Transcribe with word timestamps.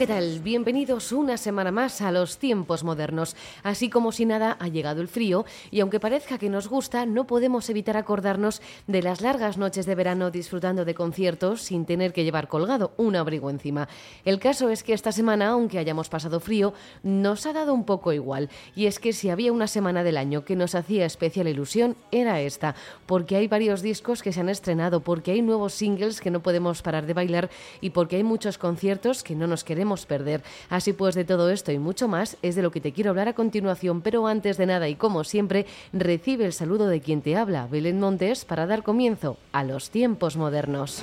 ¿Qué 0.00 0.06
tal? 0.06 0.40
Bienvenidos 0.40 1.12
una 1.12 1.36
semana 1.36 1.70
más 1.70 2.00
a 2.00 2.10
los 2.10 2.38
tiempos 2.38 2.84
modernos. 2.84 3.36
Así 3.62 3.90
como 3.90 4.12
si 4.12 4.24
nada 4.24 4.56
ha 4.58 4.68
llegado 4.68 5.02
el 5.02 5.08
frío 5.08 5.44
y 5.70 5.80
aunque 5.80 6.00
parezca 6.00 6.38
que 6.38 6.48
nos 6.48 6.68
gusta, 6.68 7.04
no 7.04 7.26
podemos 7.26 7.68
evitar 7.68 7.98
acordarnos 7.98 8.62
de 8.86 9.02
las 9.02 9.20
largas 9.20 9.58
noches 9.58 9.84
de 9.84 9.94
verano 9.94 10.30
disfrutando 10.30 10.86
de 10.86 10.94
conciertos 10.94 11.60
sin 11.60 11.84
tener 11.84 12.14
que 12.14 12.24
llevar 12.24 12.48
colgado 12.48 12.92
un 12.96 13.14
abrigo 13.14 13.50
encima. 13.50 13.90
El 14.24 14.38
caso 14.38 14.70
es 14.70 14.82
que 14.82 14.94
esta 14.94 15.12
semana, 15.12 15.48
aunque 15.48 15.78
hayamos 15.78 16.08
pasado 16.08 16.40
frío, 16.40 16.72
nos 17.02 17.44
ha 17.44 17.52
dado 17.52 17.74
un 17.74 17.84
poco 17.84 18.14
igual. 18.14 18.48
Y 18.74 18.86
es 18.86 19.00
que 19.00 19.12
si 19.12 19.28
había 19.28 19.52
una 19.52 19.66
semana 19.66 20.02
del 20.02 20.16
año 20.16 20.46
que 20.46 20.56
nos 20.56 20.74
hacía 20.74 21.04
especial 21.04 21.46
ilusión, 21.46 21.94
era 22.10 22.40
esta, 22.40 22.74
porque 23.04 23.36
hay 23.36 23.48
varios 23.48 23.82
discos 23.82 24.22
que 24.22 24.32
se 24.32 24.40
han 24.40 24.48
estrenado, 24.48 25.00
porque 25.00 25.32
hay 25.32 25.42
nuevos 25.42 25.74
singles 25.74 26.22
que 26.22 26.30
no 26.30 26.40
podemos 26.40 26.80
parar 26.80 27.04
de 27.04 27.12
bailar 27.12 27.50
y 27.82 27.90
porque 27.90 28.16
hay 28.16 28.24
muchos 28.24 28.56
conciertos 28.56 29.22
que 29.22 29.34
no 29.34 29.46
nos 29.46 29.62
queremos 29.62 29.89
perder. 30.06 30.42
Así 30.68 30.92
pues, 30.92 31.14
de 31.14 31.24
todo 31.24 31.50
esto 31.50 31.72
y 31.72 31.78
mucho 31.78 32.08
más 32.08 32.36
es 32.42 32.54
de 32.54 32.62
lo 32.62 32.70
que 32.70 32.80
te 32.80 32.92
quiero 32.92 33.10
hablar 33.10 33.28
a 33.28 33.34
continuación, 33.34 34.00
pero 34.00 34.26
antes 34.26 34.56
de 34.56 34.66
nada 34.66 34.88
y 34.88 34.94
como 34.94 35.24
siempre, 35.24 35.66
recibe 35.92 36.46
el 36.46 36.52
saludo 36.52 36.86
de 36.88 37.00
quien 37.00 37.22
te 37.22 37.36
habla, 37.36 37.66
Belén 37.66 38.00
Montes, 38.00 38.44
para 38.44 38.66
dar 38.66 38.82
comienzo 38.82 39.36
a 39.52 39.64
los 39.64 39.90
tiempos 39.90 40.36
modernos. 40.36 41.02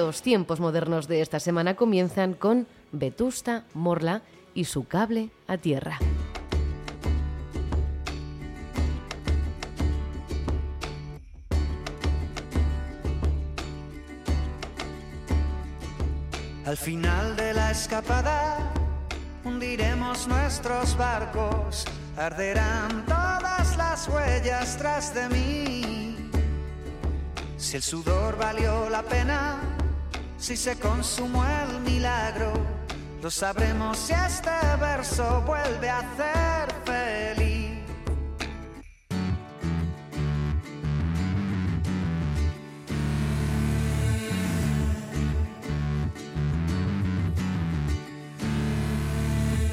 Los 0.00 0.22
tiempos 0.22 0.60
modernos 0.60 1.08
de 1.08 1.20
esta 1.20 1.40
semana 1.40 1.76
comienzan 1.76 2.32
con 2.32 2.66
Vetusta 2.90 3.64
Morla 3.74 4.22
y 4.54 4.64
su 4.64 4.86
cable 4.86 5.28
a 5.46 5.58
tierra. 5.58 5.98
Al 16.64 16.76
final 16.78 17.36
de 17.36 17.52
la 17.52 17.70
escapada 17.72 18.72
hundiremos 19.44 20.26
nuestros 20.28 20.96
barcos, 20.96 21.84
arderán 22.16 23.04
todas 23.04 23.76
las 23.76 24.08
huellas 24.08 24.78
tras 24.78 25.14
de 25.14 25.28
mí 25.28 26.00
si 27.60 27.76
el 27.76 27.82
sudor 27.82 28.36
valió 28.38 28.88
la 28.88 29.02
pena, 29.02 29.60
si 30.40 30.56
se 30.56 30.76
consumó 30.76 31.44
el 31.44 31.80
milagro, 31.80 32.52
lo 33.22 33.30
sabremos 33.30 33.98
si 33.98 34.14
este 34.14 34.50
verso 34.80 35.42
vuelve 35.46 35.90
a 35.90 35.98
hacer 35.98 36.74
feliz. 36.84 37.78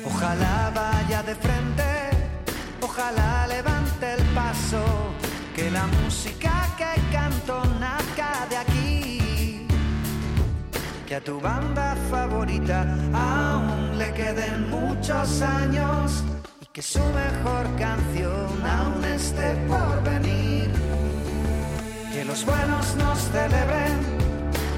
Ojalá 0.05 0.71
vaya 0.75 1.23
de 1.23 1.35
frente, 1.35 2.09
ojalá 2.81 3.47
levante 3.47 4.13
el 4.13 4.23
paso, 4.35 4.83
que 5.55 5.71
la 5.71 5.87
música 5.87 6.66
Que 11.07 11.15
a 11.15 11.21
tu 11.21 11.39
banda 11.39 11.95
favorita 12.11 12.85
aún 13.13 13.97
le 13.97 14.11
queden 14.11 14.69
muchos 14.69 15.41
años 15.41 16.21
y 16.61 16.65
que 16.65 16.81
su 16.81 16.99
mejor 16.99 17.65
canción 17.77 18.49
aún 18.65 19.05
esté 19.05 19.55
por 19.69 20.03
venir. 20.03 20.69
Que 22.11 22.25
los 22.25 22.45
buenos 22.45 22.93
nos 22.97 23.19
celebren, 23.19 23.95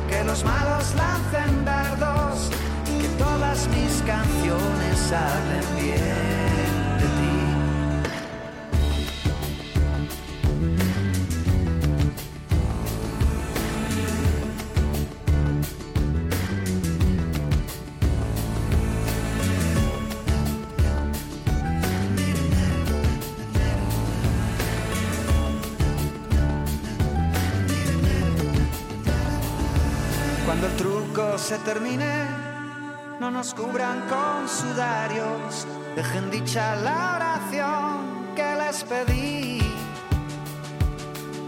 que 0.08 0.24
los 0.24 0.44
malos 0.44 0.94
lancen 0.94 1.66
dardos, 1.66 2.52
que 2.86 3.08
todas 3.18 3.68
mis 3.70 4.04
canciones 4.04 5.12
hablen 5.12 5.84
bien 5.84 6.39
se 31.50 31.58
termine, 31.66 32.28
no 33.20 33.32
nos 33.32 33.56
cubran 33.56 34.02
con 34.02 34.48
sudarios, 34.48 35.66
dejen 35.96 36.30
dicha 36.30 36.76
la 36.76 37.16
oración 37.16 38.36
que 38.36 38.56
les 38.56 38.84
pedí. 38.84 39.60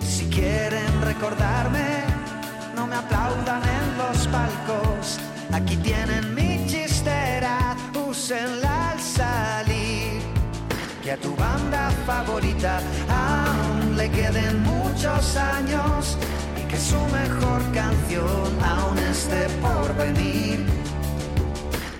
Si 0.02 0.26
quieren 0.26 0.92
recordarme, 1.04 2.04
no 2.76 2.88
me 2.88 2.96
aplaudan 2.96 3.62
en 3.62 3.98
los 4.00 4.26
palcos, 4.30 5.20
aquí 5.54 5.78
tienen 5.78 6.34
mi 6.34 6.66
chistera, 6.66 7.76
úsenla 7.94 8.94
al 8.94 9.00
salir. 9.00 10.20
Que 11.04 11.12
a 11.12 11.18
tu 11.18 11.36
banda 11.36 11.92
favorita 12.08 12.80
aún 13.08 13.96
le 13.96 14.10
queden 14.10 14.64
muchos 14.64 15.38
años 15.38 16.18
su 16.82 17.00
mejor 17.08 17.62
canción 17.74 18.50
aún 18.64 18.98
esté 18.98 19.48
por 19.62 19.96
venir. 19.96 20.66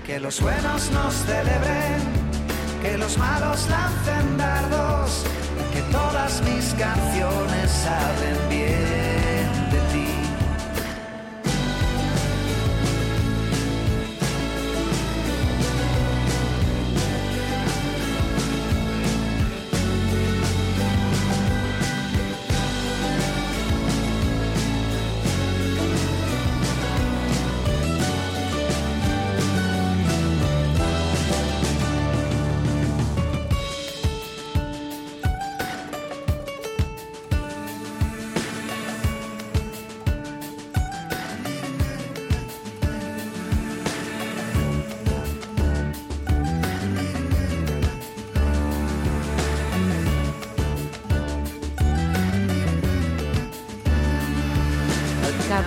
Que 0.06 0.20
los 0.20 0.42
buenos 0.42 0.90
nos 0.92 1.14
celebren, 1.14 2.00
que 2.82 2.98
los 2.98 3.18
malos 3.18 3.68
lancen 3.70 4.38
dardos, 4.38 5.24
que 5.74 5.82
todas 5.92 6.42
mis 6.44 6.74
canciones 6.74 7.88
hablen 7.88 8.50
bien 8.50 9.01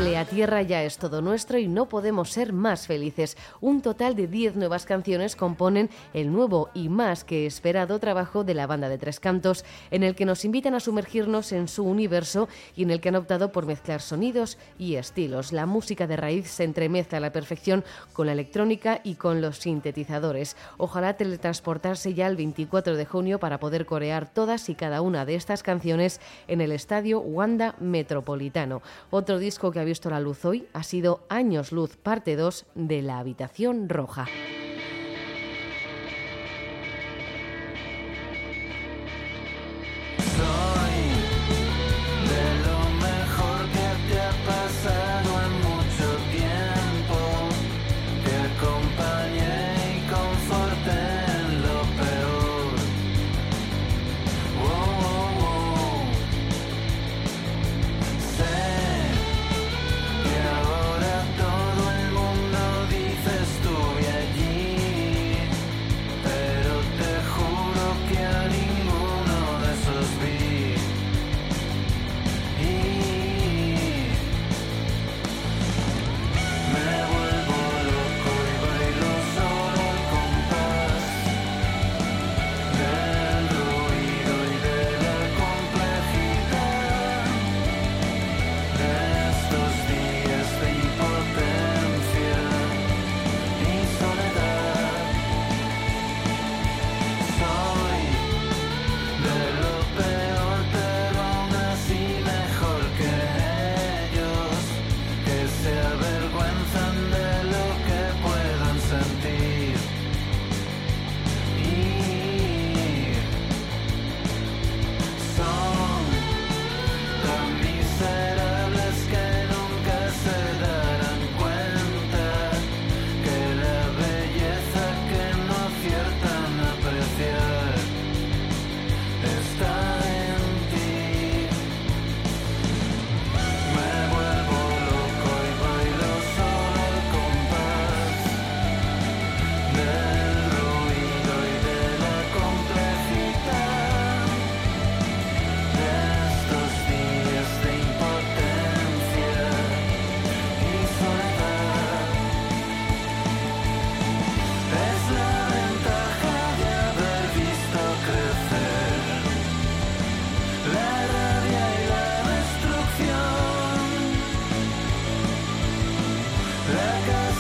Cable 0.05 0.19
a 0.19 0.27
tierra 0.27 0.61
ya 0.61 0.83
es 0.83 0.99
todo 0.99 1.23
nuestro 1.23 1.57
y 1.57 1.67
no 1.67 1.89
podemos 1.89 2.31
ser 2.31 2.53
más 2.53 2.87
felices. 2.87 3.39
Un 3.63 3.81
total 3.81 4.15
de 4.15 4.27
10 4.27 4.57
nuevas 4.57 4.85
canciones 4.85 5.35
componen 5.35 5.89
el 6.13 6.31
nuevo 6.31 6.69
y 6.75 6.91
más 6.91 7.25
que 7.25 7.47
esperado 7.47 7.99
trabajo 7.99 8.45
de 8.45 8.53
la 8.53 8.67
banda 8.67 8.91
de 8.91 8.99
Tres 8.99 9.19
Cantos, 9.19 9.65
en 9.91 10.03
el 10.03 10.15
que 10.15 10.27
nos 10.27 10.45
invitan 10.45 10.75
a 10.75 10.81
sumergirnos 10.81 11.53
en 11.53 11.69
su 11.69 11.85
universo 11.85 12.51
y 12.77 12.83
en 12.83 12.91
el 12.91 13.01
que 13.01 13.09
han 13.09 13.17
optado 13.17 13.51
por 13.51 13.65
mezclar 13.65 14.03
sonidos 14.03 14.59
y 14.79 14.97
estilos. 14.97 15.55
La 15.55 15.65
música 15.65 16.07
de 16.07 16.19
raíz 16.19 16.51
se 16.51 16.65
entremezcla 16.65 17.17
a 17.17 17.23
la 17.23 17.33
perfección 17.33 17.83
con 18.13 18.27
la 18.27 18.35
electrónica 18.35 19.01
y 19.05 19.15
con 19.15 19.41
los 19.41 19.57
sintetizadores. 19.57 20.55
Ojalá 20.77 21.17
teletransportarse 21.17 22.13
ya 22.13 22.27
el 22.27 22.37
24 22.37 22.97
de 22.97 23.07
junio 23.07 23.39
para 23.39 23.59
poder 23.59 23.87
corear 23.87 24.29
todas 24.29 24.69
y 24.69 24.75
cada 24.75 25.01
una 25.01 25.25
de 25.25 25.37
estas 25.37 25.63
canciones 25.63 26.21
en 26.47 26.61
el 26.61 26.73
estadio 26.73 27.21
Wanda 27.21 27.75
Metropolitano. 27.81 28.83
Otro 29.11 29.39
disco 29.39 29.73
que 29.73 29.81
ha 29.81 29.94
la 30.11 30.21
luz 30.21 30.45
hoy 30.45 30.67
ha 30.73 30.83
sido 30.83 31.25
Años 31.29 31.73
Luz, 31.73 31.97
parte 31.97 32.37
2 32.37 32.67
de 32.75 33.01
La 33.01 33.19
Habitación 33.19 33.89
Roja. 33.89 34.27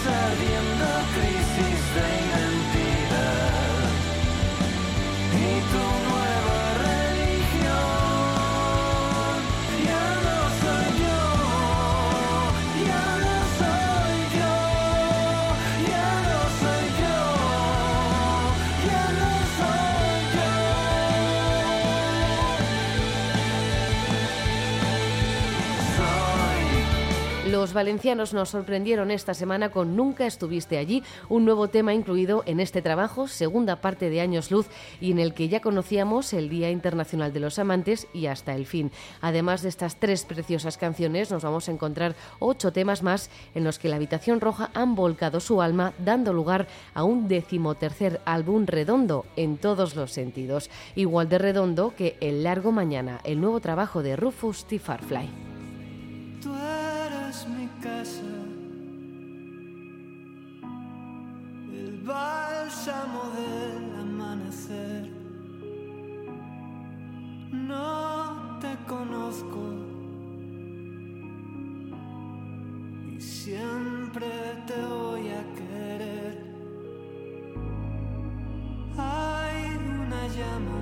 sabiendo 0.05 0.87
crisis 1.15 1.81
de 1.95 2.44
Los 27.65 27.73
valencianos 27.73 28.35
nos 28.35 28.51
sorprendieron 28.51 29.11
esta 29.11 29.33
semana 29.33 29.71
con 29.71 29.97
Nunca 29.97 30.27
estuviste 30.27 30.77
allí, 30.77 31.03
un 31.31 31.47
nuevo 31.47 31.69
tema 31.69 31.94
incluido 31.94 32.43
en 32.44 32.61
este 32.61 32.83
trabajo, 32.83 33.27
segunda 33.27 33.77
parte 33.77 34.11
de 34.11 34.21
Años 34.21 34.51
Luz, 34.51 34.67
y 35.01 35.13
en 35.13 35.19
el 35.19 35.33
que 35.33 35.49
ya 35.49 35.61
conocíamos 35.61 36.35
el 36.35 36.51
Día 36.51 36.71
Internacional 36.71 37.33
de 37.33 37.41
los 37.41 37.59
Amantes 37.59 38.06
y 38.13 38.27
hasta 38.27 38.55
el 38.55 38.67
fin. 38.67 38.93
Además 39.23 39.63
de 39.63 39.71
estas 39.71 39.97
tres 39.97 40.27
preciosas 40.27 40.77
canciones, 40.77 41.31
nos 41.31 41.43
vamos 41.43 41.67
a 41.67 41.73
encontrar 41.73 42.17
ocho 42.39 42.71
temas 42.71 43.03
más 43.03 43.31
en 43.55 43.65
los 43.65 43.79
que 43.79 43.89
la 43.89 43.97
Habitación 43.97 44.43
Roja 44.43 44.69
han 44.75 44.94
volcado 44.94 45.41
su 45.41 45.63
alma, 45.63 45.94
dando 46.05 46.35
lugar 46.35 46.67
a 46.93 47.03
un 47.03 47.29
decimotercer 47.29 48.21
álbum 48.27 48.67
redondo 48.67 49.25
en 49.37 49.56
todos 49.56 49.97
los 49.97 50.13
sentidos, 50.13 50.69
igual 50.97 51.31
de 51.31 51.39
redondo 51.39 51.94
que 51.97 52.19
El 52.21 52.43
Largo 52.43 52.73
Mañana, 52.73 53.23
el 53.25 53.41
nuevo 53.41 53.59
trabajo 53.61 54.03
de 54.03 54.17
Rufus 54.17 54.67
T. 54.67 54.79
Farfly. 54.79 55.54
Bálsamo 62.05 63.22
del 63.36 64.00
amanecer. 64.00 65.10
No 67.50 68.58
te 68.60 68.76
conozco 68.86 69.62
y 73.06 73.20
siempre 73.20 74.29
te 74.67 74.81
voy 74.82 75.29
a 75.29 75.44
querer. 75.55 76.55
Hay 78.96 79.76
una 79.76 80.26
llama 80.29 80.81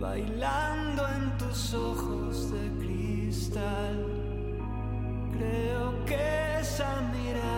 bailando 0.00 1.08
en 1.08 1.38
tus 1.38 1.74
ojos 1.74 2.50
de 2.52 2.75
Creo 5.32 6.04
que 6.06 6.58
esa 6.60 7.00
mirada 7.12 7.55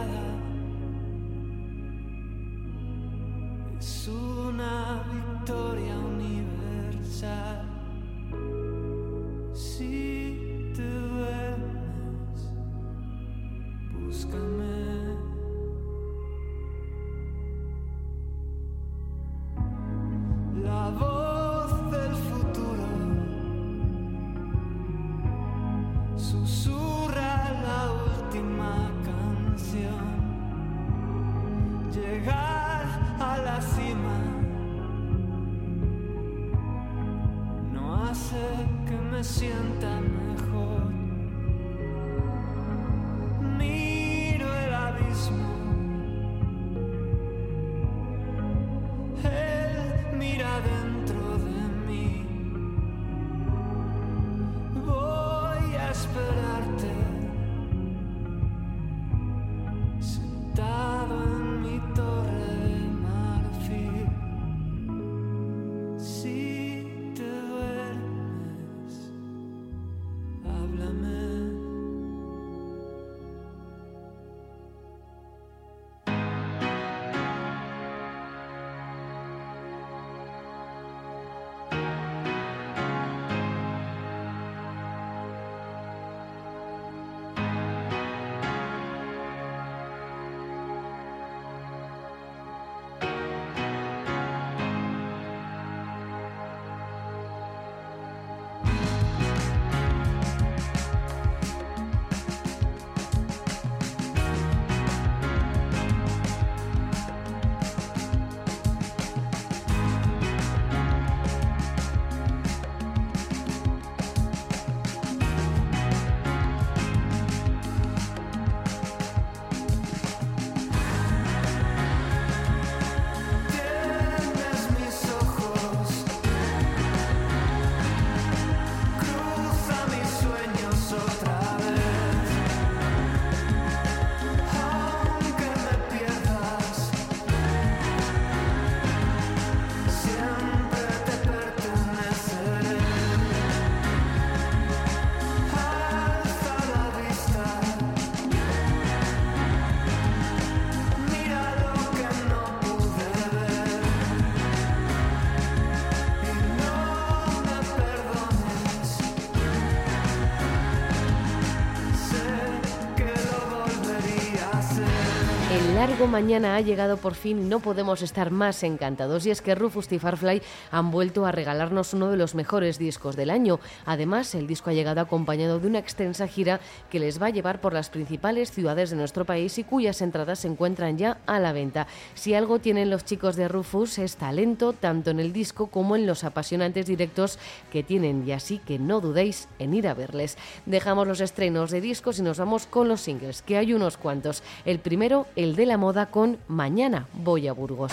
largo 165.78 166.08
mañana 166.08 166.56
ha 166.56 166.60
llegado 166.60 166.96
por 166.96 167.14
fin 167.14 167.38
y 167.38 167.44
no 167.44 167.60
podemos 167.60 168.02
estar 168.02 168.32
más 168.32 168.64
encantados. 168.64 169.24
Y 169.24 169.30
es 169.30 169.40
que 169.40 169.54
Rufus 169.54 169.92
y 169.92 170.00
Farfly 170.00 170.42
han 170.72 170.90
vuelto 170.90 171.24
a 171.24 171.30
regalarnos 171.30 171.94
uno 171.94 172.10
de 172.10 172.16
los 172.16 172.34
mejores 172.34 172.80
discos 172.80 173.14
del 173.14 173.30
año. 173.30 173.60
Además, 173.86 174.34
el 174.34 174.48
disco 174.48 174.70
ha 174.70 174.72
llegado 174.72 175.00
acompañado 175.00 175.60
de 175.60 175.68
una 175.68 175.78
extensa 175.78 176.26
gira 176.26 176.58
que 176.90 176.98
les 176.98 177.22
va 177.22 177.26
a 177.26 177.30
llevar 177.30 177.60
por 177.60 177.74
las 177.74 177.90
principales 177.90 178.50
ciudades 178.50 178.90
de 178.90 178.96
nuestro 178.96 179.24
país 179.24 179.56
y 179.56 179.62
cuyas 179.62 180.02
entradas 180.02 180.40
se 180.40 180.48
encuentran 180.48 180.98
ya 180.98 181.18
a 181.26 181.38
la 181.38 181.52
venta. 181.52 181.86
Si 182.14 182.34
algo 182.34 182.58
tienen 182.58 182.90
los 182.90 183.04
chicos 183.04 183.36
de 183.36 183.46
Rufus 183.46 184.00
es 184.00 184.16
talento, 184.16 184.72
tanto 184.72 185.12
en 185.12 185.20
el 185.20 185.32
disco 185.32 185.68
como 185.68 185.94
en 185.94 186.08
los 186.08 186.24
apasionantes 186.24 186.86
directos 186.86 187.38
que 187.70 187.84
tienen. 187.84 188.26
Y 188.26 188.32
así 188.32 188.58
que 188.58 188.80
no 188.80 189.00
dudéis 189.00 189.46
en 189.60 189.74
ir 189.74 189.86
a 189.86 189.94
verles. 189.94 190.38
Dejamos 190.66 191.06
los 191.06 191.20
estrenos 191.20 191.70
de 191.70 191.80
discos 191.80 192.18
y 192.18 192.22
nos 192.22 192.38
vamos 192.38 192.66
con 192.66 192.88
los 192.88 193.00
singles, 193.00 193.42
que 193.42 193.56
hay 193.56 193.72
unos 193.72 193.96
cuantos. 193.96 194.42
El 194.64 194.80
primero, 194.80 195.28
el 195.36 195.54
de 195.54 195.67
la 195.68 195.76
moda 195.76 196.06
con 196.06 196.38
Mañana 196.48 197.06
voy 197.12 197.46
a 197.46 197.52
Burgos. 197.52 197.92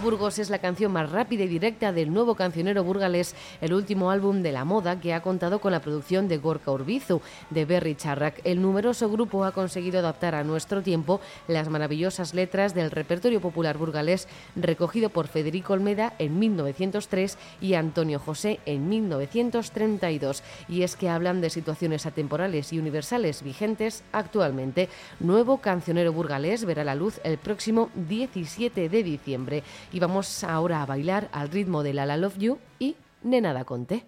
Burgos 0.00 0.38
es 0.38 0.50
la 0.50 0.58
canción 0.58 0.92
más 0.92 1.10
rápida 1.10 1.44
y 1.44 1.48
directa 1.48 1.92
del 1.92 2.12
nuevo 2.12 2.34
cancionero 2.34 2.84
burgalés, 2.84 3.34
el 3.60 3.72
último 3.72 4.10
álbum 4.10 4.42
de 4.42 4.52
la 4.52 4.64
moda 4.64 5.00
que 5.00 5.14
ha 5.14 5.22
contado 5.22 5.60
con 5.60 5.72
la 5.72 5.80
producción 5.80 6.28
de 6.28 6.38
Gorka 6.38 6.70
Urbizu, 6.70 7.20
de 7.50 7.64
Berry 7.64 7.94
Charrac. 7.94 8.40
El 8.44 8.60
numeroso 8.60 9.10
grupo 9.10 9.44
ha 9.44 9.52
conseguido 9.52 9.98
adaptar 9.98 10.34
a 10.34 10.44
nuestro 10.44 10.82
tiempo 10.82 11.20
las 11.48 11.68
maravillosas 11.68 12.34
letras 12.34 12.74
del 12.74 12.90
repertorio 12.90 13.40
popular 13.40 13.78
burgalés 13.78 14.28
recogido 14.54 15.08
por 15.08 15.28
Federico 15.28 15.72
Olmeda 15.72 16.14
en 16.18 16.38
1903 16.38 17.38
y 17.60 17.74
Antonio 17.74 18.18
José 18.18 18.60
en 18.66 18.88
1932. 18.88 20.42
Y 20.68 20.82
es 20.82 20.96
que 20.96 21.08
hablan 21.08 21.40
de 21.40 21.50
situaciones 21.50 22.06
atemporales 22.06 22.72
y 22.72 22.78
universales 22.78 23.42
vigentes 23.42 24.04
actualmente. 24.12 24.88
Nuevo 25.20 25.58
cancionero 25.58 26.12
burgalés 26.12 26.64
verá 26.64 26.84
la 26.84 26.94
luz 26.94 27.20
el 27.24 27.38
próximo 27.38 27.90
17 27.94 28.88
de 28.88 29.02
diciembre. 29.02 29.62
Y 29.92 30.00
vamos 30.00 30.44
ahora 30.44 30.82
a 30.82 30.86
bailar 30.86 31.28
al 31.32 31.50
ritmo 31.50 31.82
de 31.82 31.94
La 31.94 32.06
La 32.06 32.16
Love 32.16 32.38
You 32.38 32.58
y 32.78 32.96
Nena 33.22 33.52
da 33.52 33.64
Conte. 33.64 34.04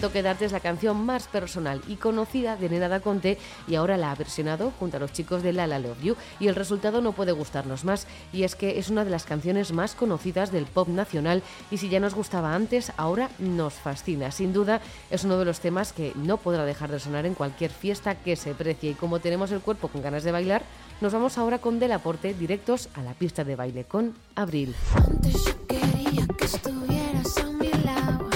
Mía 0.00 0.08
Tanto 0.08 0.12
que 0.14 0.22
Darte 0.22 0.46
es 0.46 0.52
la 0.52 0.60
canción 0.60 1.04
más 1.04 1.28
personal 1.28 1.82
y 1.86 1.96
conocida 1.96 2.56
de 2.56 2.70
Nena 2.70 3.00
Conte 3.00 3.36
y 3.68 3.74
ahora 3.74 3.98
la 3.98 4.10
ha 4.10 4.14
versionado 4.14 4.72
junto 4.78 4.96
a 4.96 5.00
los 5.00 5.12
chicos 5.12 5.42
de 5.42 5.52
La 5.52 5.66
La 5.66 5.78
Love 5.78 6.02
You 6.02 6.16
y 6.38 6.48
el 6.48 6.54
resultado 6.54 7.02
no 7.02 7.12
puede 7.12 7.32
gustarnos 7.32 7.84
más 7.84 8.06
y 8.32 8.44
es 8.44 8.54
que 8.54 8.78
es 8.78 8.88
una 8.88 9.04
de 9.04 9.10
las 9.10 9.24
canciones 9.24 9.72
más 9.72 9.94
conocidas 9.94 10.52
del 10.52 10.64
pop 10.64 10.88
nacional 10.88 11.42
y 11.70 11.76
si 11.76 11.90
ya 11.90 12.00
nos 12.00 12.14
gustaba 12.14 12.54
antes, 12.54 12.92
ahora 12.96 13.28
nos 13.38 13.74
fascina. 13.74 14.30
Sin 14.30 14.54
duda 14.54 14.80
es 15.10 15.24
uno 15.24 15.38
de 15.38 15.44
los 15.44 15.60
temas 15.60 15.92
que 15.92 16.12
no 16.14 16.38
podrá 16.38 16.64
dejar 16.64 16.90
de 16.90 16.98
sonar 16.98 17.26
en 17.26 17.34
cualquier 17.34 17.70
fiesta 17.70 18.14
que 18.14 18.36
se 18.36 18.54
precie 18.54 18.92
y 18.92 18.94
como 18.94 19.20
tenemos 19.20 19.52
el 19.52 19.60
cuerpo 19.60 19.88
con 19.88 20.00
ganas 20.00 20.24
de 20.24 20.32
bailar, 20.32 20.62
nos 21.02 21.12
vamos 21.12 21.36
ahora 21.36 21.58
con 21.58 21.78
Delaporte 21.78 22.32
directos 22.32 22.88
a 22.94 23.02
la 23.02 23.12
pista 23.12 23.44
de 23.44 23.54
baile 23.54 23.84
con 23.84 24.14
Abril. 24.34 24.74
Antes 24.94 25.44
yo 25.44 25.66
quería 25.66 26.26
que 26.38 26.44
estuvieras 26.46 27.36
a 27.36 27.44
mi 27.52 27.68
lado. 27.84 28.30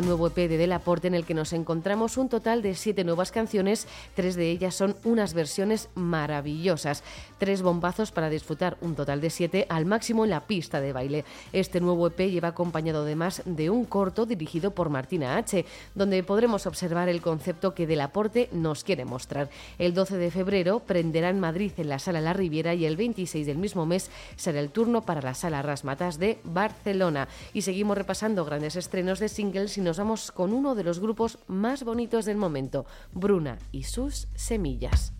Abril 0.00 0.06
es 0.06 0.06
el 0.06 0.06
nuevo 0.06 0.26
EP 0.28 0.48
de 0.48 0.56
Delaporte 0.56 1.08
en 1.08 1.14
el 1.14 1.24
que 1.24 1.34
nos 1.34 1.52
encontramos 1.52 2.16
un 2.16 2.28
total 2.28 2.62
de 2.62 2.74
siete 2.74 3.04
nuevas 3.04 3.32
canciones, 3.32 3.86
tres 4.14 4.34
de 4.34 4.50
ellas 4.50 4.74
son 4.74 4.96
unas 5.04 5.34
versiones 5.34 5.88
maravillosas, 5.94 7.02
tres 7.38 7.60
bombazos 7.62 8.10
para 8.10 8.30
disfrutar 8.30 8.78
un 8.80 8.94
total 8.94 9.20
de 9.20 9.30
siete 9.30 9.66
al 9.68 9.84
máximo 9.84 10.24
en 10.24 10.30
la 10.30 10.46
pista 10.46 10.80
de 10.80 10.92
baile. 10.92 11.24
Este 11.52 11.80
nuevo 11.80 12.06
EP 12.06 12.30
lleva 12.30 12.48
acompañado 12.48 13.02
además 13.02 13.42
de 13.44 13.68
un 13.68 13.84
corto 13.84 14.26
dirigido 14.26 14.70
por 14.70 14.88
Martina 14.88 15.36
H., 15.36 15.64
donde 15.94 16.22
podremos 16.22 16.66
observar 16.66 17.08
el 17.08 17.20
concepto 17.20 17.74
que 17.74 17.86
Delaporte 17.86 18.48
nos 18.52 18.84
quiere 18.84 19.04
mostrar. 19.04 19.50
El 19.78 19.92
12 19.92 20.16
de 20.16 20.30
febrero 20.30 20.80
prenderá 20.80 21.28
en 21.28 21.40
Madrid 21.40 21.72
en 21.76 21.88
la 21.88 21.98
Sala 21.98 22.20
La 22.20 22.32
Riviera 22.32 22.74
y 22.74 22.86
el 22.86 22.96
26 22.96 23.46
del 23.46 23.58
mismo 23.58 23.86
mes 23.86 24.10
será 24.36 24.60
el 24.60 24.70
turno 24.70 25.02
para 25.02 25.20
la 25.20 25.34
Sala 25.34 25.62
Rasmatas 25.62 26.18
de 26.18 26.38
Barcelona. 26.44 27.28
Y 27.52 27.62
seguimos 27.62 27.98
repasando 27.98 28.44
grandes 28.44 28.76
estrenos 28.76 29.18
de 29.18 29.28
singles 29.28 29.76
y 29.76 29.80
nos 29.90 29.98
vamos 29.98 30.30
con 30.30 30.52
uno 30.52 30.76
de 30.76 30.84
los 30.84 31.00
grupos 31.00 31.40
más 31.48 31.82
bonitos 31.82 32.24
del 32.24 32.36
momento, 32.36 32.86
Bruna 33.10 33.58
y 33.72 33.82
sus 33.82 34.28
semillas. 34.36 35.12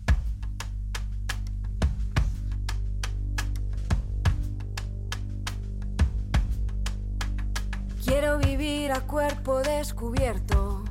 Quiero 8.05 8.37
vivir 8.37 8.93
a 8.93 9.01
cuerpo 9.01 9.59
descubierto, 9.59 10.85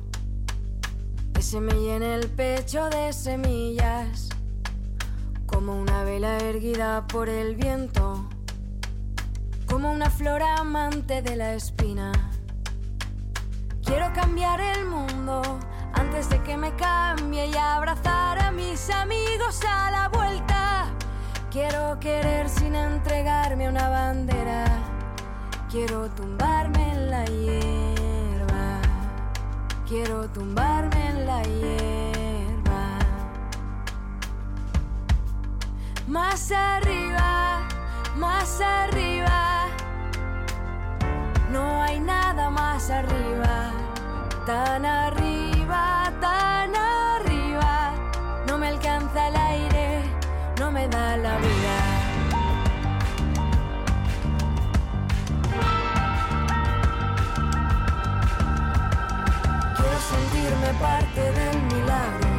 que 1.33 1.41
se 1.41 1.59
me 1.59 1.73
llene 1.73 2.13
el 2.13 2.29
pecho 2.29 2.87
de 2.87 3.11
semillas, 3.13 4.29
como 5.47 5.81
una 5.81 6.03
vela 6.03 6.37
erguida 6.37 7.07
por 7.07 7.29
el 7.29 7.55
viento, 7.55 8.29
como 9.67 9.91
una 9.91 10.11
flor 10.11 10.43
amante 10.43 11.23
de 11.23 11.35
la 11.35 11.55
espina. 11.55 12.11
Quiero 13.91 14.13
cambiar 14.13 14.61
el 14.61 14.85
mundo 14.85 15.41
antes 15.91 16.29
de 16.29 16.41
que 16.43 16.55
me 16.55 16.73
cambie 16.77 17.47
y 17.47 17.57
abrazar 17.57 18.39
a 18.39 18.49
mis 18.49 18.89
amigos 18.89 19.59
a 19.67 19.91
la 19.91 20.07
vuelta. 20.07 20.85
Quiero 21.51 21.99
querer 21.99 22.47
sin 22.47 22.73
entregarme 22.73 23.67
una 23.67 23.89
bandera. 23.89 24.63
Quiero 25.69 26.09
tumbarme 26.11 26.89
en 26.93 27.11
la 27.11 27.25
hierba. 27.25 28.79
Quiero 29.85 30.29
tumbarme 30.29 31.09
en 31.09 31.27
la 31.27 31.43
hierba. 31.43 32.97
Más 36.07 36.49
arriba, 36.53 37.67
más 38.15 38.61
arriba. 38.61 39.65
No 41.51 41.81
hay 41.81 41.99
nada 41.99 42.49
más 42.49 42.89
arriba. 42.89 43.50
Tan 44.51 44.85
arriba, 44.85 46.11
tan 46.19 46.75
arriba. 46.75 47.93
No 48.47 48.57
me 48.57 48.67
alcanza 48.67 49.29
el 49.29 49.35
aire, 49.37 50.03
no 50.59 50.69
me 50.69 50.89
da 50.89 51.15
la 51.15 51.37
vida. 51.37 51.77
Quiero 59.77 59.99
sentirme 60.11 60.69
parte 60.81 61.21
del 61.39 61.57
milagro. 61.73 62.31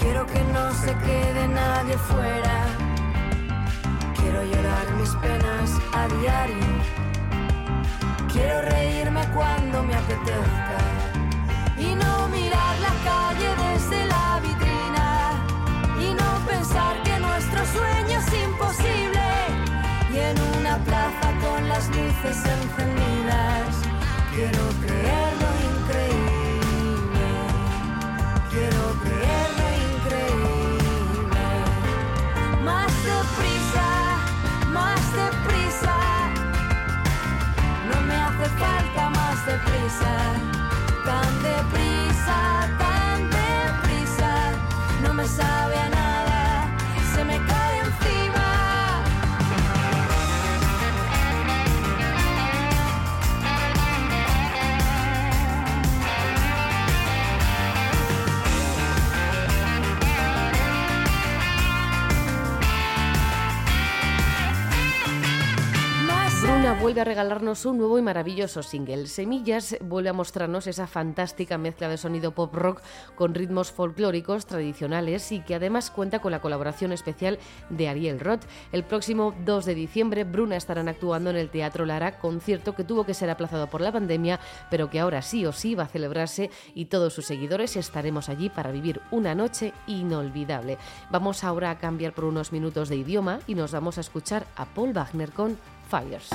Quiero 0.00 0.24
que 0.24 0.42
no 0.54 0.72
se 0.72 0.94
quede 1.06 1.48
nadie 1.48 1.98
fuera. 1.98 2.56
Quiero 4.18 4.42
llorar 4.42 4.90
mis 4.98 5.10
penas 5.16 5.70
a 5.92 6.08
diario. 6.18 6.95
Quiero 8.36 8.60
reírme 8.60 9.22
cuando 9.34 9.82
me 9.82 9.94
apetezca. 9.94 10.78
Y 11.78 11.94
no 11.94 12.28
mirar 12.28 12.74
la 12.80 12.94
calle 13.08 13.48
desde 13.64 14.06
la 14.06 14.40
vitrina. 14.42 15.08
Y 15.98 16.12
no 16.12 16.30
pensar 16.46 17.02
que 17.02 17.18
nuestro 17.18 17.60
sueño 17.64 18.18
es 18.18 18.28
imposible. 18.44 19.26
Y 20.12 20.18
en 20.18 20.36
una 20.58 20.76
plaza 20.84 21.28
con 21.42 21.66
las 21.66 21.88
luces 21.88 22.38
encendidas. 22.56 23.68
Quiero 24.34 24.64
creer 24.84 25.32
lo 25.42 25.50
increíble. 25.70 26.25
Regalarnos 67.06 67.64
un 67.64 67.78
nuevo 67.78 67.98
y 67.98 68.02
maravilloso 68.02 68.64
single. 68.64 69.06
Semillas 69.06 69.76
vuelve 69.80 70.08
a 70.08 70.12
mostrarnos 70.12 70.66
esa 70.66 70.88
fantástica 70.88 71.56
mezcla 71.56 71.88
de 71.88 71.96
sonido 71.96 72.32
pop 72.32 72.52
rock 72.52 72.82
con 73.14 73.32
ritmos 73.32 73.70
folclóricos 73.70 74.46
tradicionales 74.46 75.30
y 75.30 75.40
que 75.40 75.54
además 75.54 75.92
cuenta 75.92 76.18
con 76.18 76.32
la 76.32 76.40
colaboración 76.40 76.92
especial 76.92 77.38
de 77.70 77.88
Ariel 77.88 78.18
Roth. 78.18 78.42
El 78.72 78.82
próximo 78.82 79.34
2 79.44 79.64
de 79.64 79.74
diciembre, 79.76 80.24
Bruna 80.24 80.56
estarán 80.56 80.88
actuando 80.88 81.30
en 81.30 81.36
el 81.36 81.48
Teatro 81.48 81.86
Lara, 81.86 82.18
concierto 82.18 82.74
que 82.74 82.82
tuvo 82.82 83.06
que 83.06 83.14
ser 83.14 83.30
aplazado 83.30 83.68
por 83.68 83.80
la 83.80 83.92
pandemia, 83.92 84.40
pero 84.68 84.90
que 84.90 84.98
ahora 84.98 85.22
sí 85.22 85.46
o 85.46 85.52
sí 85.52 85.76
va 85.76 85.84
a 85.84 85.88
celebrarse 85.88 86.50
y 86.74 86.86
todos 86.86 87.14
sus 87.14 87.26
seguidores 87.26 87.76
estaremos 87.76 88.28
allí 88.28 88.50
para 88.50 88.72
vivir 88.72 89.00
una 89.12 89.36
noche 89.36 89.72
inolvidable. 89.86 90.76
Vamos 91.10 91.44
ahora 91.44 91.70
a 91.70 91.78
cambiar 91.78 92.14
por 92.14 92.24
unos 92.24 92.50
minutos 92.50 92.88
de 92.88 92.96
idioma 92.96 93.38
y 93.46 93.54
nos 93.54 93.70
vamos 93.70 93.96
a 93.96 94.00
escuchar 94.00 94.44
a 94.56 94.64
Paul 94.64 94.92
Wagner 94.92 95.30
con 95.30 95.56
Fires. 95.88 96.30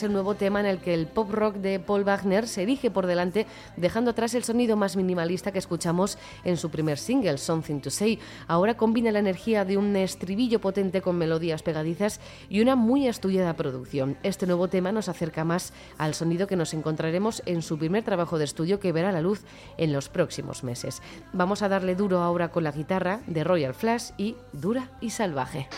Es 0.00 0.04
el 0.04 0.12
nuevo 0.14 0.34
tema 0.34 0.60
en 0.60 0.66
el 0.66 0.78
que 0.78 0.94
el 0.94 1.06
pop 1.06 1.30
rock 1.30 1.56
de 1.56 1.78
Paul 1.78 2.04
Wagner 2.04 2.48
se 2.48 2.62
erige 2.62 2.90
por 2.90 3.06
delante, 3.06 3.46
dejando 3.76 4.12
atrás 4.12 4.32
el 4.32 4.44
sonido 4.44 4.74
más 4.74 4.96
minimalista 4.96 5.52
que 5.52 5.58
escuchamos 5.58 6.16
en 6.42 6.56
su 6.56 6.70
primer 6.70 6.96
single, 6.96 7.36
Something 7.36 7.80
to 7.80 7.90
Say. 7.90 8.18
Ahora 8.46 8.78
combina 8.78 9.12
la 9.12 9.18
energía 9.18 9.66
de 9.66 9.76
un 9.76 9.94
estribillo 9.96 10.58
potente 10.58 11.02
con 11.02 11.18
melodías 11.18 11.62
pegadizas 11.62 12.18
y 12.48 12.62
una 12.62 12.76
muy 12.76 13.08
estudiada 13.08 13.56
producción. 13.56 14.16
Este 14.22 14.46
nuevo 14.46 14.68
tema 14.68 14.90
nos 14.90 15.10
acerca 15.10 15.44
más 15.44 15.74
al 15.98 16.14
sonido 16.14 16.46
que 16.46 16.56
nos 16.56 16.72
encontraremos 16.72 17.42
en 17.44 17.60
su 17.60 17.76
primer 17.76 18.02
trabajo 18.02 18.38
de 18.38 18.44
estudio 18.44 18.80
que 18.80 18.92
verá 18.92 19.12
la 19.12 19.20
luz 19.20 19.42
en 19.76 19.92
los 19.92 20.08
próximos 20.08 20.64
meses. 20.64 21.02
Vamos 21.34 21.60
a 21.60 21.68
darle 21.68 21.94
duro 21.94 22.22
ahora 22.22 22.50
con 22.50 22.64
la 22.64 22.72
guitarra 22.72 23.20
de 23.26 23.44
Royal 23.44 23.74
Flash 23.74 24.12
y 24.16 24.36
Dura 24.54 24.92
y 25.02 25.10
Salvaje. 25.10 25.68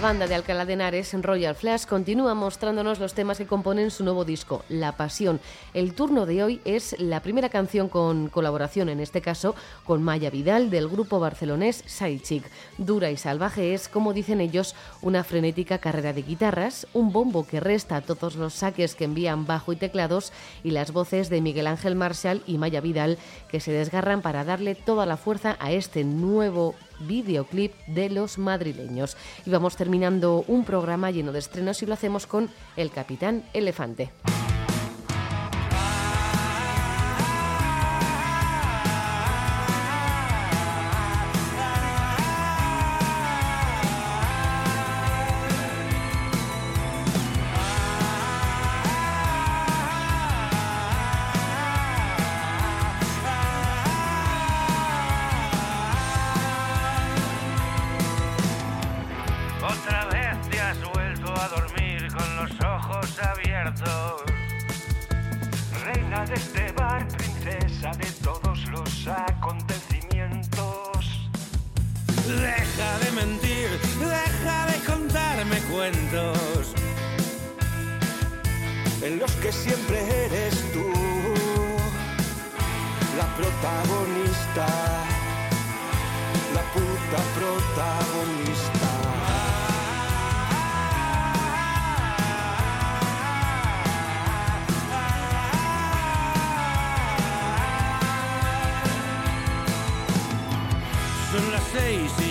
La 0.00 0.06
banda 0.06 0.26
de 0.26 0.34
Alcalá 0.34 0.64
de 0.64 0.72
Henares, 0.72 1.12
Royal 1.20 1.54
Flash, 1.54 1.84
continúa 1.84 2.32
mostrándonos 2.32 2.98
los 3.00 3.12
temas 3.12 3.36
que 3.36 3.46
componen 3.46 3.90
su 3.90 4.02
nuevo 4.02 4.24
disco, 4.24 4.64
La 4.70 4.96
Pasión. 4.96 5.40
El 5.74 5.92
turno 5.92 6.24
de 6.24 6.42
hoy 6.42 6.62
es 6.64 6.98
la 6.98 7.20
primera 7.20 7.50
canción 7.50 7.90
con 7.90 8.30
colaboración, 8.30 8.88
en 8.88 9.00
este 9.00 9.20
caso 9.20 9.54
con 9.84 10.02
Maya 10.02 10.30
Vidal 10.30 10.70
del 10.70 10.88
grupo 10.88 11.20
barcelonés 11.20 11.84
Saichik. 11.84 12.44
Dura 12.78 13.10
y 13.10 13.18
salvaje 13.18 13.74
es, 13.74 13.88
como 13.88 14.14
dicen 14.14 14.40
ellos, 14.40 14.74
una 15.02 15.22
frenética 15.22 15.76
carrera 15.76 16.14
de 16.14 16.22
guitarras, 16.22 16.86
un 16.94 17.12
bombo 17.12 17.46
que 17.46 17.60
resta 17.60 18.00
todos 18.00 18.36
los 18.36 18.54
saques 18.54 18.94
que 18.94 19.04
envían 19.04 19.44
bajo 19.44 19.70
y 19.70 19.76
teclados 19.76 20.32
y 20.64 20.70
las 20.70 20.92
voces 20.92 21.28
de 21.28 21.42
Miguel 21.42 21.66
Ángel 21.66 21.94
Marshall 21.94 22.42
y 22.46 22.56
Maya 22.56 22.80
Vidal 22.80 23.18
que 23.50 23.60
se 23.60 23.70
desgarran 23.70 24.22
para 24.22 24.44
darle 24.44 24.76
toda 24.76 25.04
la 25.04 25.18
fuerza 25.18 25.58
a 25.60 25.72
este 25.72 26.04
nuevo 26.04 26.74
videoclip 27.00 27.72
de 27.86 28.10
los 28.10 28.36
madrileños. 28.36 29.16
Y 29.46 29.50
vamos 29.50 29.74
terminando 29.74 29.89
un 30.46 30.64
programa 30.64 31.10
lleno 31.10 31.32
de 31.32 31.38
estrenos 31.38 31.82
y 31.82 31.86
lo 31.86 31.94
hacemos 31.94 32.26
con 32.26 32.48
El 32.76 32.90
Capitán 32.90 33.44
Elefante. 33.52 34.10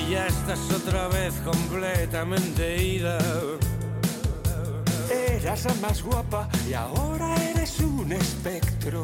Y 0.09 0.13
ya 0.13 0.27
estás 0.27 0.59
otra 0.71 1.07
vez 1.07 1.33
completamente 1.45 2.83
ida. 2.83 3.17
Eras 5.11 5.65
la 5.65 5.73
más 5.75 6.01
guapa 6.01 6.49
y 6.67 6.73
ahora 6.73 7.35
eres 7.51 7.79
un 7.79 8.11
espectro. 8.11 9.03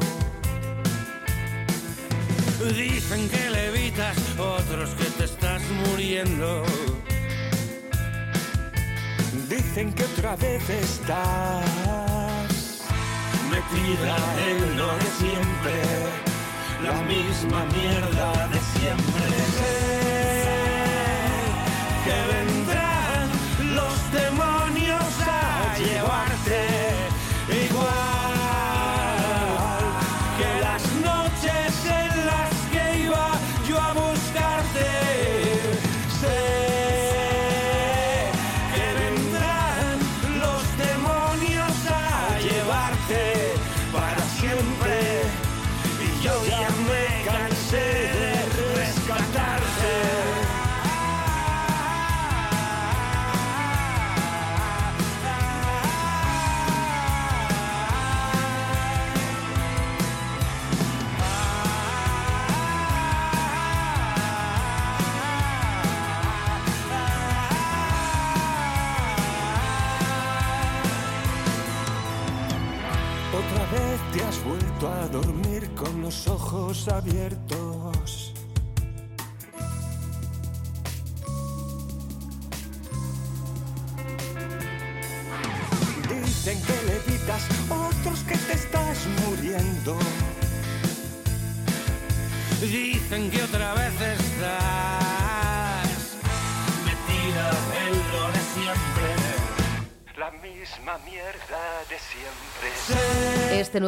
Dicen 2.76 3.28
que 3.28 3.50
levitas, 3.50 4.16
otros 4.38 4.90
que 4.90 5.04
te 5.04 5.24
estás 5.24 5.62
muriendo. 5.86 6.62
Dicen 9.48 9.92
que 9.92 10.04
otra 10.04 10.36
vez 10.36 10.68
estás 10.68 11.64
metida 13.50 14.16
en 14.48 14.76
lo 14.76 14.86
de 14.86 15.10
siempre, 15.20 15.74
la 16.82 16.94
misma 17.02 17.64
mierda 17.66 18.48
de 18.48 18.60
siempre. 18.78 19.95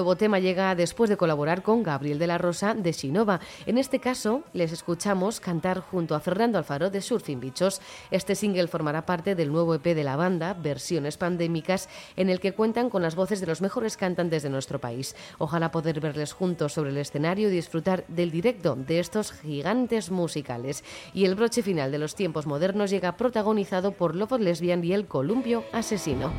Nuevo 0.09 0.17
tema 0.17 0.39
llega 0.39 0.75
después 0.75 1.11
de 1.11 1.19
colaborar 1.19 1.63
con 1.63 1.83
Gabriel 1.83 2.19
de 2.19 2.27
la 2.27 2.39
Rosa 2.39 2.73
de 2.73 2.95
Sinova. 2.95 3.41
En 3.67 3.77
este 3.77 3.99
caso, 3.99 4.43
les 4.55 4.73
escuchamos 4.73 5.39
cantar 5.39 5.81
junto 5.81 6.15
a 6.15 6.21
Fernando 6.21 6.57
Alfaro 6.57 6.89
de 6.89 7.03
Surfing 7.03 7.41
Bichos. 7.41 7.83
Este 8.11 8.35
single 8.35 8.69
formará 8.69 9.05
parte 9.05 9.35
del 9.35 9.53
nuevo 9.53 9.75
EP 9.75 9.85
de 9.85 10.05
la 10.05 10.17
banda, 10.17 10.55
Versiones 10.55 11.19
Pandémicas, 11.19 11.91
en 12.17 12.31
el 12.31 12.41
que 12.41 12.55
cuentan 12.55 12.89
con 12.89 13.03
las 13.03 13.17
voces 13.17 13.43
de 13.43 13.49
los 13.49 13.61
mejores 13.61 13.99
cantantes 13.99 14.43
de 14.43 14.49
nuestro 14.49 14.79
país. 14.79 15.15
Ojalá 15.37 15.71
poder 15.71 16.01
verles 16.01 16.33
juntos 16.33 16.73
sobre 16.73 16.89
el 16.89 16.97
escenario 16.97 17.51
y 17.51 17.53
disfrutar 17.53 18.07
del 18.09 18.31
directo 18.31 18.77
de 18.77 19.01
estos 19.01 19.33
gigantes 19.33 20.11
musicales. 20.11 20.85
Y 21.13 21.27
el 21.27 21.35
broche 21.35 21.63
final 21.63 21.93
de 21.93 21.99
los 21.99 22.15
tiempos 22.15 22.47
modernos 22.47 22.89
llega 22.89 23.19
protagonizado 23.19 23.93
por 23.93 24.17
Lobos 24.17 24.41
Lesbian 24.41 24.83
y 24.83 24.95
el 24.95 25.07
Columpio 25.07 25.65
Asesino. 25.71 26.33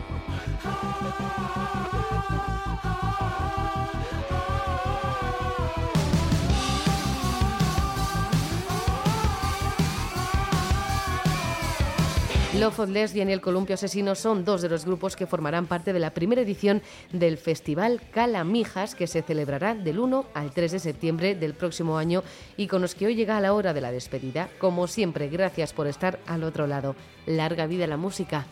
Lesbian 12.59 13.29
y 13.29 13.31
el 13.31 13.39
Columpio 13.39 13.75
Asesino 13.75 14.15
son 14.15 14.43
dos 14.43 14.61
de 14.61 14.67
los 14.67 14.83
grupos 14.83 15.15
que 15.15 15.25
formarán 15.25 15.65
parte 15.65 15.93
de 15.93 15.99
la 15.99 16.13
primera 16.13 16.41
edición 16.41 16.81
del 17.13 17.37
Festival 17.37 18.01
Calamijas, 18.11 18.95
que 18.95 19.07
se 19.07 19.21
celebrará 19.21 19.75
del 19.75 19.97
1 19.97 20.25
al 20.33 20.51
3 20.51 20.73
de 20.73 20.79
septiembre 20.79 21.35
del 21.35 21.53
próximo 21.53 21.97
año 21.97 22.21
y 22.57 22.67
con 22.67 22.81
los 22.81 22.95
que 22.95 23.05
hoy 23.05 23.15
llega 23.15 23.39
la 23.39 23.53
hora 23.53 23.73
de 23.73 23.79
la 23.79 23.93
despedida. 23.93 24.49
Como 24.59 24.87
siempre, 24.87 25.29
gracias 25.29 25.71
por 25.71 25.87
estar 25.87 26.19
al 26.27 26.43
otro 26.43 26.67
lado. 26.67 26.97
Larga 27.25 27.65
vida 27.65 27.87
la 27.87 27.95
música. 27.95 28.45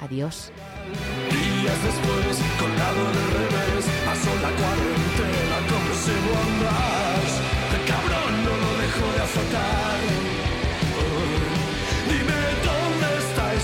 Adiós. 0.00 0.50
Días 1.30 1.84
después. 1.84 2.42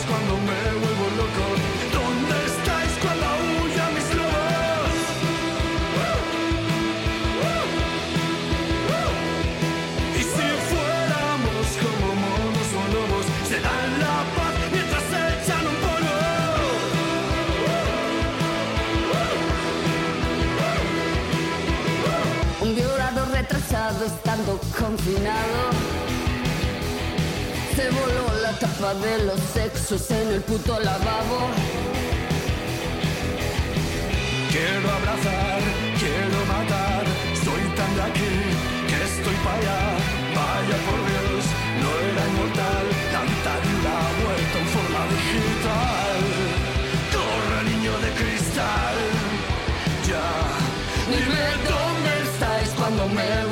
Cuando 0.06 0.37
me 0.37 0.61
vuelvo 0.80 1.06
loco. 1.16 1.46
¿Dónde 1.92 2.37
estáis? 2.46 2.92
Cuando 3.02 3.27
huye 3.64 3.81
a 3.81 3.88
mis 3.90 4.08
lobos 4.14 4.96
Y 10.14 10.23
si 10.23 10.46
fuéramos 10.70 11.66
como 11.83 12.08
monos 12.14 12.68
o 12.81 12.83
lobos 12.94 13.27
se 13.44 13.48
Serán 13.54 13.90
la 13.98 14.16
paz 14.37 14.54
mientras 14.73 15.06
echan 15.33 15.64
un 15.66 15.77
polo 15.85 16.16
Un 22.62 22.70
llorado 22.77 23.20
retrasado 23.33 24.04
estando 24.06 24.52
confinado. 24.79 26.08
Se 27.79 27.88
voló 27.90 28.26
la 28.42 28.50
tapa 28.58 28.92
de 28.94 29.22
los 29.22 29.38
sexos 29.54 30.10
en 30.10 30.26
el 30.33 30.40
puto 30.40 30.81
lavabo. 30.81 31.38
Quiero 34.50 34.87
abrazar, 34.98 35.60
quiero 36.02 36.38
matar, 36.54 37.04
soy 37.44 37.62
tan 37.79 37.94
de 37.94 38.02
aquí 38.02 38.35
que 38.88 38.96
estoy 39.10 39.37
para 39.44 39.58
allá. 39.58 39.81
Vaya 40.35 40.76
por 40.87 41.00
Dios, 41.08 41.44
no 41.83 41.90
era 42.08 42.22
inmortal, 42.31 42.87
tanta 43.14 43.52
vida 43.66 43.94
vuelta 44.24 44.56
en 44.58 44.68
forma 44.74 45.02
digital. 45.14 46.18
Corre 47.14 47.60
niño 47.70 47.94
de 48.04 48.10
cristal, 48.18 48.96
ya. 50.10 50.26
Dime 51.12 51.46
dónde 51.70 52.10
estáis 52.29 52.70
cuando 52.70 53.06
me 53.06 53.48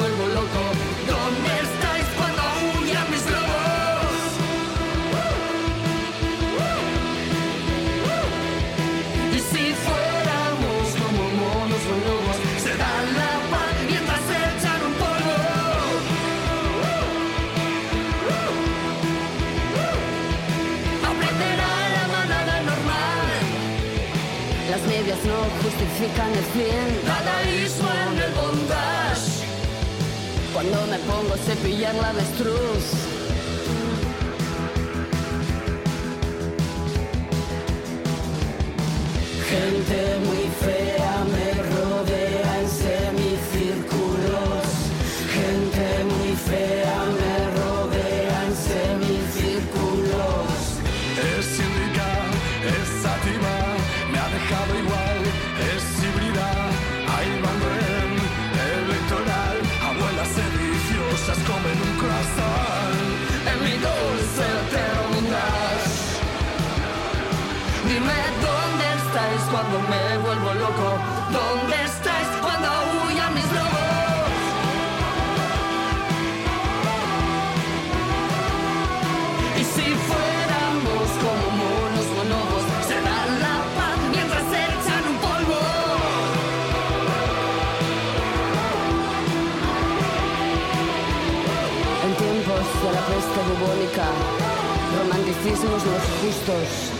justifican 25.96 26.30
el 26.32 26.44
fin. 26.44 27.06
Dadaísmo 27.06 27.88
en 27.90 28.22
el 28.22 28.32
bondage. 28.32 29.44
Cuando 30.52 30.86
me 30.86 30.98
pongo 31.00 31.34
a 31.34 31.38
cepillar 31.38 31.94
la 31.94 32.10
avestruz. 32.10 32.95
Romanticismos 94.98 95.84
los 95.84 96.02
justos 96.20 96.95